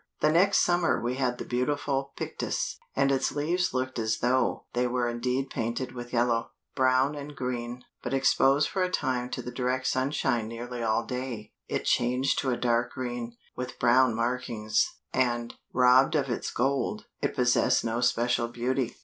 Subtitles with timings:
[0.19, 4.87] The next summer we had the beautiful Pictus, and its leaves looked as though they
[4.87, 9.51] were indeed painted with yellow, brown and green, but exposed for a time to the
[9.51, 15.53] direct sunshine nearly all day, it changed to a dark green, with brown markings, and,
[15.71, 18.95] robbed of its gold, it possessed no special beauty.